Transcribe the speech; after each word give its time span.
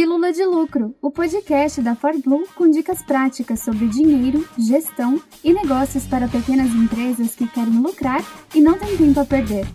Pílula 0.00 0.32
de 0.32 0.46
Lucro, 0.46 0.96
o 1.02 1.10
podcast 1.10 1.82
da 1.82 1.94
ForBlue 1.94 2.48
com 2.54 2.70
dicas 2.70 3.02
práticas 3.02 3.60
sobre 3.60 3.86
dinheiro, 3.86 4.48
gestão 4.58 5.22
e 5.44 5.52
negócios 5.52 6.06
para 6.06 6.26
pequenas 6.26 6.70
empresas 6.70 7.36
que 7.36 7.46
querem 7.46 7.82
lucrar 7.82 8.22
e 8.54 8.62
não 8.62 8.78
têm 8.78 8.96
tempo 8.96 9.20
a 9.20 9.26
perder. 9.26 9.66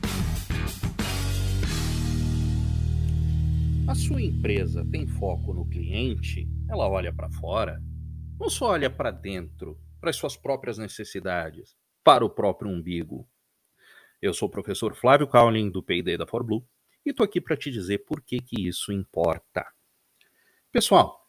A 3.87 3.93
sua 3.93 4.19
empresa 4.19 4.83
tem 4.91 5.05
foco 5.05 5.53
no 5.53 5.69
cliente? 5.69 6.49
Ela 6.67 6.89
olha 6.89 7.13
para 7.13 7.29
fora? 7.29 7.79
Ou 8.39 8.49
só 8.49 8.69
olha 8.69 8.89
para 8.89 9.11
dentro, 9.11 9.79
para 10.01 10.09
as 10.09 10.15
suas 10.15 10.35
próprias 10.35 10.79
necessidades, 10.79 11.75
para 12.03 12.25
o 12.25 12.31
próprio 12.31 12.71
umbigo? 12.71 13.29
Eu 14.19 14.33
sou 14.33 14.47
o 14.47 14.51
professor 14.51 14.95
Flávio 14.95 15.27
Cowling, 15.27 15.69
do 15.69 15.83
P&D 15.83 16.17
da 16.17 16.25
ForBlue, 16.25 16.65
e 17.05 17.11
estou 17.11 17.23
aqui 17.23 17.39
para 17.39 17.55
te 17.55 17.69
dizer 17.69 17.99
por 18.07 18.23
que, 18.23 18.39
que 18.39 18.67
isso 18.67 18.91
importa. 18.91 19.63
Pessoal, 20.75 21.25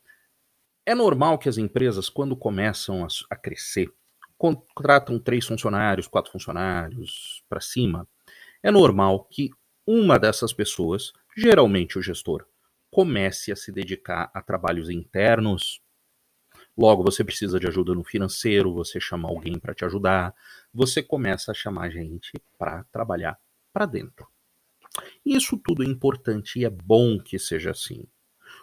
é 0.84 0.93
normal 0.93 1.39
que 1.39 1.48
as 1.48 1.57
empresas, 1.57 2.08
quando 2.08 2.36
começam 2.36 3.04
a, 3.04 3.07
a 3.30 3.36
crescer, 3.36 3.88
contratam 4.36 5.21
três 5.21 5.46
funcionários, 5.46 6.08
quatro 6.08 6.32
funcionários 6.32 7.44
para 7.48 7.61
cima. 7.61 8.08
É 8.61 8.72
normal 8.72 9.22
que 9.26 9.50
uma 9.86 10.18
dessas 10.18 10.52
pessoas, 10.52 11.12
geralmente 11.36 11.96
o 11.96 12.02
gestor, 12.02 12.44
comece 12.90 13.52
a 13.52 13.57
se 13.57 13.71
dedicar 13.71 14.32
a 14.35 14.43
trabalhos 14.43 14.90
internos. 14.90 15.80
Logo, 16.76 17.04
você 17.04 17.22
precisa 17.22 17.60
de 17.60 17.68
ajuda 17.68 17.94
no 17.94 18.02
financeiro, 18.02 18.74
você 18.74 18.99
chama 18.99 19.29
alguém 19.29 19.60
para 19.60 19.76
te 19.76 19.85
ajudar, 19.85 20.35
você 20.74 21.04
começa 21.04 21.52
a 21.52 21.54
chamar 21.54 21.90
gente 21.90 22.32
para 22.58 22.82
trabalhar 22.90 23.38
para 23.72 23.86
dentro. 23.86 24.26
Isso 25.24 25.57
tudo 25.57 25.85
é 25.85 25.86
importante 25.86 26.58
e 26.58 26.64
é 26.64 26.71
bom 26.71 27.21
que 27.21 27.38
seja 27.38 27.71
assim. 27.71 28.08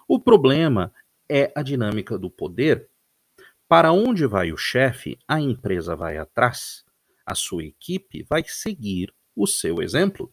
O 0.08 0.20
problema 0.20 0.94
é 1.30 1.52
a 1.56 1.62
dinâmica 1.62 2.18
do 2.18 2.30
poder. 2.30 2.90
Para 3.68 3.92
onde 3.92 4.26
vai 4.26 4.52
o 4.52 4.58
chefe, 4.58 5.18
a 5.28 5.40
empresa 5.40 5.96
vai 5.96 6.18
atrás, 6.18 6.86
a 7.26 7.34
sua 7.34 7.64
equipe 7.64 8.24
vai 8.24 8.44
seguir 8.46 9.14
o 9.36 9.48
seu 9.48 9.82
exemplo. 9.82 10.32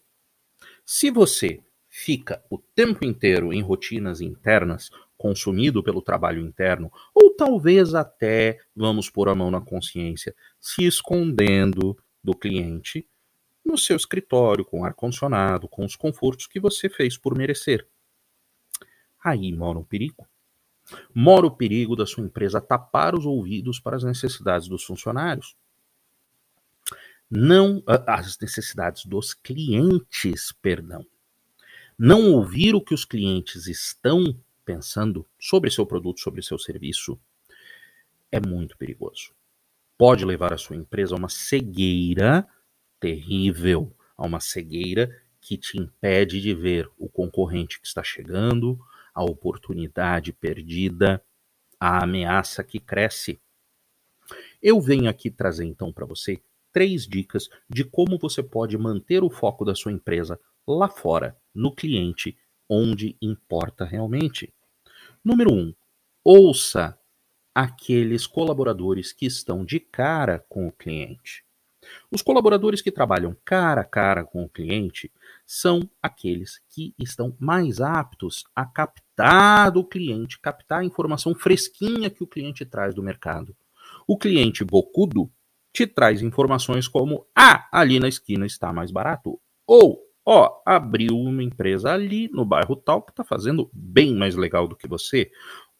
Se 0.84 1.10
você 1.10 1.60
fica 1.88 2.42
o 2.50 2.58
tempo 2.58 3.04
inteiro 3.04 3.52
em 3.52 3.62
rotinas 3.62 4.20
internas, 4.20 4.90
consumido 5.16 5.82
pelo 5.82 6.00
trabalho 6.00 6.40
interno, 6.40 6.90
ou 7.14 7.34
talvez 7.34 7.94
até, 7.94 8.58
vamos 8.74 9.10
pôr 9.10 9.28
a 9.28 9.34
mão 9.34 9.50
na 9.50 9.60
consciência, 9.60 10.34
se 10.60 10.84
escondendo 10.84 11.96
do 12.22 12.34
cliente 12.34 13.06
no 13.64 13.76
seu 13.76 13.96
escritório, 13.96 14.64
com 14.64 14.84
ar-condicionado, 14.84 15.68
com 15.68 15.84
os 15.84 15.94
confortos 15.94 16.46
que 16.46 16.58
você 16.58 16.88
fez 16.88 17.16
por 17.18 17.36
merecer. 17.36 17.86
Aí 19.22 19.52
mora 19.52 19.78
um 19.78 19.84
perigo. 19.84 20.26
Mora 21.14 21.46
o 21.46 21.50
perigo 21.50 21.94
da 21.94 22.06
sua 22.06 22.24
empresa 22.24 22.60
tapar 22.60 23.14
os 23.14 23.26
ouvidos 23.26 23.78
para 23.78 23.96
as 23.96 24.04
necessidades 24.04 24.68
dos 24.68 24.82
funcionários. 24.82 25.56
Não 27.30 27.82
as 27.86 28.38
necessidades 28.38 29.04
dos 29.04 29.34
clientes, 29.34 30.52
perdão. 30.60 31.06
Não 31.96 32.32
ouvir 32.32 32.74
o 32.74 32.80
que 32.80 32.94
os 32.94 33.04
clientes 33.04 33.66
estão 33.66 34.36
pensando 34.64 35.26
sobre 35.38 35.70
seu 35.70 35.86
produto, 35.86 36.20
sobre 36.20 36.42
seu 36.42 36.58
serviço, 36.58 37.20
é 38.32 38.40
muito 38.40 38.76
perigoso. 38.76 39.32
Pode 39.98 40.24
levar 40.24 40.52
a 40.52 40.58
sua 40.58 40.76
empresa 40.76 41.14
a 41.14 41.18
uma 41.18 41.28
cegueira 41.28 42.48
terrível, 42.98 43.94
a 44.16 44.24
uma 44.24 44.40
cegueira 44.40 45.14
que 45.40 45.56
te 45.56 45.78
impede 45.78 46.40
de 46.40 46.54
ver 46.54 46.88
o 46.98 47.08
concorrente 47.08 47.80
que 47.80 47.86
está 47.86 48.02
chegando, 48.02 48.78
a 49.14 49.22
oportunidade 49.22 50.32
perdida, 50.32 51.22
a 51.78 52.02
ameaça 52.04 52.62
que 52.62 52.78
cresce. 52.78 53.40
Eu 54.62 54.80
venho 54.80 55.08
aqui 55.08 55.30
trazer 55.30 55.64
então 55.64 55.92
para 55.92 56.06
você 56.06 56.42
três 56.72 57.06
dicas 57.06 57.48
de 57.68 57.84
como 57.84 58.18
você 58.18 58.42
pode 58.42 58.76
manter 58.78 59.22
o 59.22 59.30
foco 59.30 59.64
da 59.64 59.74
sua 59.74 59.92
empresa 59.92 60.38
lá 60.66 60.88
fora, 60.88 61.36
no 61.54 61.74
cliente, 61.74 62.36
onde 62.68 63.16
importa 63.20 63.84
realmente. 63.84 64.52
Número 65.24 65.52
um, 65.52 65.74
ouça 66.22 66.98
aqueles 67.54 68.26
colaboradores 68.26 69.12
que 69.12 69.26
estão 69.26 69.64
de 69.64 69.80
cara 69.80 70.38
com 70.48 70.68
o 70.68 70.72
cliente. 70.72 71.44
Os 72.10 72.22
colaboradores 72.22 72.82
que 72.82 72.90
trabalham 72.90 73.36
cara 73.44 73.82
a 73.82 73.84
cara 73.84 74.24
com 74.24 74.42
o 74.44 74.48
cliente 74.48 75.10
são 75.46 75.88
aqueles 76.02 76.60
que 76.68 76.94
estão 76.98 77.36
mais 77.38 77.80
aptos 77.80 78.44
a 78.54 78.64
captar 78.64 79.70
do 79.70 79.84
cliente, 79.84 80.40
captar 80.40 80.80
a 80.80 80.84
informação 80.84 81.34
fresquinha 81.34 82.10
que 82.10 82.22
o 82.22 82.26
cliente 82.26 82.64
traz 82.64 82.94
do 82.94 83.02
mercado. 83.02 83.54
O 84.06 84.18
cliente 84.18 84.64
bocudo 84.64 85.30
te 85.72 85.86
traz 85.86 86.22
informações 86.22 86.88
como: 86.88 87.26
ah, 87.34 87.68
ali 87.70 88.00
na 88.00 88.08
esquina 88.08 88.46
está 88.46 88.72
mais 88.72 88.90
barato. 88.90 89.40
Ou, 89.66 90.00
ó, 90.24 90.60
abriu 90.66 91.16
uma 91.16 91.42
empresa 91.42 91.92
ali 91.92 92.28
no 92.28 92.44
bairro 92.44 92.74
tal 92.74 93.02
que 93.02 93.12
está 93.12 93.22
fazendo 93.22 93.70
bem 93.72 94.14
mais 94.14 94.34
legal 94.34 94.66
do 94.66 94.76
que 94.76 94.88
você. 94.88 95.30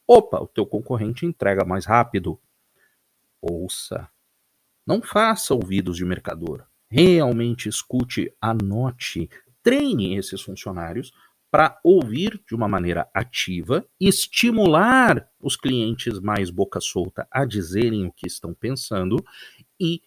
Opa, 0.07 0.41
o 0.41 0.47
teu 0.47 0.67
concorrente 0.67 1.27
entrega 1.27 1.65
mais 1.65 1.87
rápido. 1.87 2.41
Ouça 3.41 4.09
não 4.87 5.03
faça 5.03 5.55
ouvidos 5.55 5.97
de 5.97 6.05
mercador. 6.05 6.65
Realmente 6.91 7.69
escute, 7.69 8.33
anote, 8.41 9.29
treine 9.63 10.17
esses 10.17 10.41
funcionários 10.41 11.13
para 11.51 11.79
ouvir 11.83 12.41
de 12.47 12.55
uma 12.55 12.69
maneira 12.69 13.09
ativa, 13.13 13.85
estimular 13.99 15.29
os 15.41 15.57
clientes 15.57 16.21
mais 16.21 16.49
boca 16.49 16.81
solta 16.81 17.27
a 17.31 17.45
dizerem 17.45 18.07
o 18.07 18.13
que 18.13 18.27
estão 18.27 18.55
pensando 18.55 19.23
e 19.79 20.01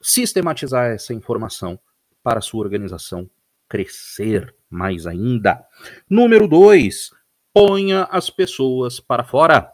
sistematizar 0.00 0.90
essa 0.92 1.12
informação 1.12 1.78
para 2.22 2.38
a 2.38 2.42
sua 2.42 2.60
organização 2.60 3.28
crescer 3.68 4.54
mais 4.70 5.06
ainda. 5.06 5.64
Número 6.08 6.46
dois, 6.46 7.10
ponha 7.52 8.04
as 8.04 8.30
pessoas 8.30 9.00
para 9.00 9.24
fora. 9.24 9.72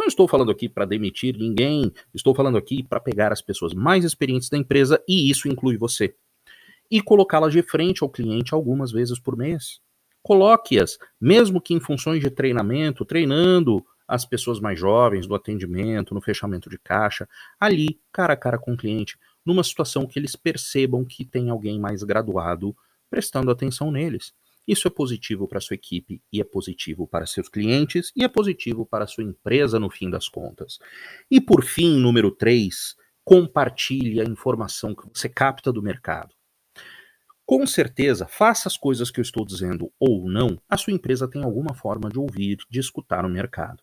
Não 0.00 0.06
estou 0.06 0.26
falando 0.26 0.50
aqui 0.50 0.66
para 0.66 0.86
demitir 0.86 1.36
ninguém, 1.36 1.92
estou 2.14 2.34
falando 2.34 2.56
aqui 2.56 2.82
para 2.82 2.98
pegar 2.98 3.34
as 3.34 3.42
pessoas 3.42 3.74
mais 3.74 4.02
experientes 4.02 4.48
da 4.48 4.56
empresa, 4.56 4.98
e 5.06 5.30
isso 5.30 5.46
inclui 5.46 5.76
você, 5.76 6.14
e 6.90 7.02
colocá-las 7.02 7.52
de 7.52 7.62
frente 7.62 8.02
ao 8.02 8.08
cliente 8.08 8.54
algumas 8.54 8.90
vezes 8.90 9.20
por 9.20 9.36
mês. 9.36 9.78
Coloque-as, 10.22 10.96
mesmo 11.20 11.60
que 11.60 11.74
em 11.74 11.80
funções 11.80 12.22
de 12.22 12.30
treinamento, 12.30 13.04
treinando 13.04 13.84
as 14.08 14.24
pessoas 14.24 14.58
mais 14.58 14.80
jovens 14.80 15.26
do 15.26 15.34
atendimento, 15.34 16.14
no 16.14 16.22
fechamento 16.22 16.70
de 16.70 16.78
caixa, 16.78 17.28
ali, 17.60 18.00
cara 18.10 18.32
a 18.32 18.38
cara 18.38 18.58
com 18.58 18.72
o 18.72 18.78
cliente, 18.78 19.18
numa 19.44 19.62
situação 19.62 20.06
que 20.06 20.18
eles 20.18 20.34
percebam 20.34 21.04
que 21.04 21.26
tem 21.26 21.50
alguém 21.50 21.78
mais 21.78 22.02
graduado 22.02 22.74
prestando 23.10 23.50
atenção 23.50 23.90
neles. 23.90 24.32
Isso 24.70 24.86
é 24.86 24.90
positivo 24.90 25.48
para 25.48 25.60
sua 25.60 25.74
equipe 25.74 26.22
e 26.32 26.40
é 26.40 26.44
positivo 26.44 27.04
para 27.04 27.26
seus 27.26 27.48
clientes 27.48 28.12
e 28.14 28.22
é 28.22 28.28
positivo 28.28 28.86
para 28.86 29.04
sua 29.04 29.24
empresa 29.24 29.80
no 29.80 29.90
fim 29.90 30.08
das 30.08 30.28
contas. 30.28 30.78
E 31.28 31.40
por 31.40 31.64
fim, 31.64 31.98
número 31.98 32.30
3, 32.30 32.94
compartilhe 33.24 34.20
a 34.20 34.24
informação 34.24 34.94
que 34.94 35.08
você 35.12 35.28
capta 35.28 35.72
do 35.72 35.82
mercado. 35.82 36.36
Com 37.44 37.66
certeza, 37.66 38.28
faça 38.28 38.68
as 38.68 38.76
coisas 38.76 39.10
que 39.10 39.18
eu 39.18 39.22
estou 39.22 39.44
dizendo 39.44 39.92
ou 39.98 40.30
não, 40.30 40.56
a 40.68 40.76
sua 40.76 40.92
empresa 40.92 41.26
tem 41.26 41.42
alguma 41.42 41.74
forma 41.74 42.08
de 42.08 42.20
ouvir, 42.20 42.58
de 42.70 42.78
escutar 42.78 43.24
o 43.24 43.28
mercado. 43.28 43.82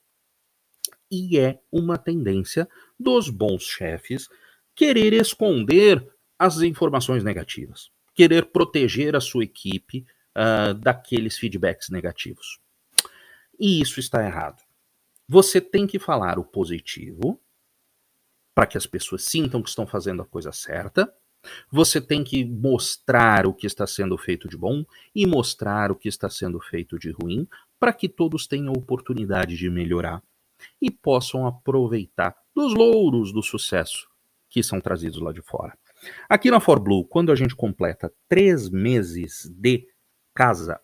E 1.12 1.38
é 1.38 1.60
uma 1.70 1.98
tendência 1.98 2.66
dos 2.98 3.30
bons 3.30 3.64
chefes 3.64 4.30
querer 4.74 5.12
esconder 5.12 6.08
as 6.40 6.62
informações 6.62 7.26
negativas, 7.26 7.90
querer 8.16 8.46
proteger 8.46 9.18
a 9.18 9.20
sua 9.20 9.44
equipe 9.44 10.06
uh, 10.38 10.74
daqueles 10.76 11.38
feedbacks 11.38 11.90
negativos. 11.90 12.60
E 13.60 13.82
isso 13.82 14.00
está 14.00 14.24
errado. 14.24 14.62
Você 15.28 15.60
tem 15.60 15.88
que 15.88 16.00
falar 16.00 16.38
o 16.38 16.46
positivo 16.46 17.42
para 18.54 18.66
que 18.66 18.78
as 18.78 18.86
pessoas 18.86 19.24
sintam 19.24 19.62
que 19.62 19.70
estão 19.70 19.86
fazendo 19.86 20.22
a 20.22 20.26
coisa 20.26 20.52
certa. 20.52 21.12
Você 21.72 22.00
tem 22.00 22.24
que 22.24 22.46
mostrar 22.46 23.46
o 23.46 23.54
que 23.54 23.68
está 23.68 23.86
sendo 23.86 24.18
feito 24.18 24.48
de 24.48 24.58
bom 24.58 24.86
e 25.14 25.26
mostrar 25.26 25.92
o 25.92 25.96
que 25.96 26.08
está 26.08 26.30
sendo 26.30 26.60
feito 26.60 26.98
de 26.98 27.12
ruim 27.12 27.48
para 27.80 27.94
que 27.94 28.10
todos 28.10 28.48
tenham 28.48 28.74
oportunidade 28.74 29.56
de 29.56 29.70
melhorar 29.70 30.24
e 30.82 30.90
possam 30.90 31.46
aproveitar 31.46 32.36
dos 32.56 32.74
louros 32.74 33.32
do 33.32 33.44
sucesso 33.44 34.08
que 34.50 34.64
são 34.64 34.82
trazidos 34.82 35.22
lá 35.22 35.32
de 35.32 35.42
fora. 35.42 35.78
Aqui 36.28 36.50
na 36.50 36.60
ForBlue, 36.60 37.06
quando 37.06 37.32
a 37.32 37.36
gente 37.36 37.56
completa 37.56 38.12
três 38.28 38.70
meses 38.70 39.48
de 39.50 39.88
casa, 40.38 40.80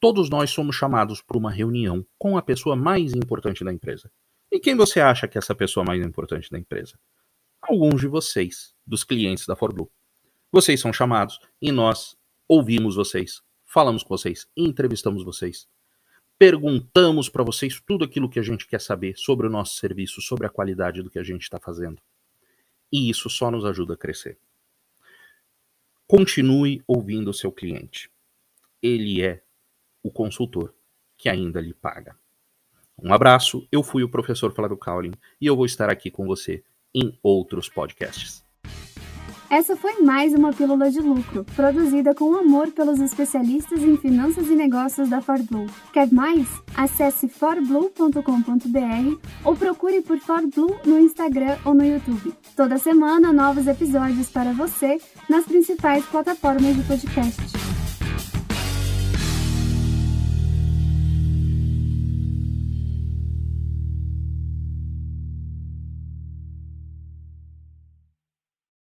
todos 0.00 0.30
nós 0.30 0.50
somos 0.50 0.74
chamados 0.74 1.20
para 1.20 1.36
uma 1.36 1.50
reunião 1.50 2.02
com 2.18 2.38
a 2.38 2.42
pessoa 2.42 2.74
mais 2.74 3.12
importante 3.12 3.62
da 3.62 3.70
empresa. 3.70 4.10
E 4.50 4.58
quem 4.58 4.74
você 4.74 5.02
acha 5.02 5.28
que 5.28 5.36
é 5.36 5.40
essa 5.40 5.54
pessoa 5.54 5.84
mais 5.84 6.02
importante 6.02 6.50
da 6.50 6.58
empresa? 6.58 6.98
Alguns 7.60 8.00
de 8.00 8.08
vocês, 8.08 8.74
dos 8.86 9.04
clientes 9.04 9.44
da 9.46 9.54
ForBlue. 9.54 9.90
Vocês 10.50 10.80
são 10.80 10.94
chamados 10.94 11.38
e 11.60 11.70
nós 11.70 12.16
ouvimos 12.48 12.96
vocês, 12.96 13.42
falamos 13.66 14.02
com 14.02 14.16
vocês, 14.16 14.48
entrevistamos 14.56 15.22
vocês. 15.22 15.68
perguntamos 16.38 17.28
para 17.28 17.44
vocês 17.44 17.82
tudo 17.86 18.02
aquilo 18.02 18.30
que 18.30 18.38
a 18.38 18.42
gente 18.42 18.66
quer 18.66 18.80
saber 18.80 19.14
sobre 19.14 19.46
o 19.46 19.50
nosso 19.50 19.74
serviço, 19.74 20.22
sobre 20.22 20.46
a 20.46 20.50
qualidade 20.50 21.02
do 21.02 21.10
que 21.10 21.18
a 21.18 21.22
gente 21.22 21.42
está 21.42 21.60
fazendo. 21.60 22.00
E 22.90 23.10
isso 23.10 23.28
só 23.28 23.50
nos 23.50 23.66
ajuda 23.66 23.92
a 23.92 23.96
crescer. 23.98 24.38
Continue 26.06 26.82
ouvindo 26.88 27.28
o 27.28 27.34
seu 27.34 27.52
cliente. 27.52 28.10
Ele 28.82 29.22
é 29.22 29.42
o 30.02 30.10
consultor 30.10 30.74
que 31.16 31.28
ainda 31.28 31.60
lhe 31.60 31.74
paga. 31.74 32.16
Um 33.02 33.12
abraço, 33.12 33.66
eu 33.72 33.82
fui 33.82 34.02
o 34.02 34.08
professor 34.08 34.52
Flávio 34.52 34.76
Cowling 34.76 35.12
e 35.40 35.46
eu 35.46 35.56
vou 35.56 35.66
estar 35.66 35.88
aqui 35.88 36.10
com 36.10 36.26
você 36.26 36.62
em 36.94 37.18
outros 37.22 37.68
podcasts. 37.68 38.44
Essa 39.50 39.74
foi 39.74 40.00
mais 40.00 40.32
uma 40.32 40.52
Pílula 40.52 40.88
de 40.92 41.00
Lucro, 41.00 41.44
produzida 41.56 42.14
com 42.14 42.36
amor 42.36 42.70
pelos 42.70 43.00
especialistas 43.00 43.82
em 43.82 43.96
finanças 43.96 44.46
e 44.46 44.54
negócios 44.54 45.08
da 45.08 45.20
ForBlue. 45.20 45.66
Quer 45.92 46.08
mais? 46.12 46.46
Acesse 46.72 47.28
forblue.com.br 47.28 48.20
ou 49.44 49.56
procure 49.56 50.02
por 50.02 50.20
ForBlue 50.20 50.78
no 50.86 51.00
Instagram 51.00 51.58
ou 51.64 51.74
no 51.74 51.84
YouTube. 51.84 52.32
Toda 52.54 52.78
semana, 52.78 53.32
novos 53.32 53.66
episódios 53.66 54.30
para 54.30 54.52
você 54.52 55.00
nas 55.28 55.44
principais 55.46 56.06
plataformas 56.06 56.76
de 56.76 56.84
podcast. 56.84 57.59